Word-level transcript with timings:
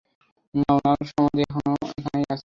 না, 0.53 0.69
উনার 0.77 0.99
সমাধি 1.09 1.41
এখনও 1.45 1.73
এখানেই 1.91 2.25
আছে। 2.25 2.39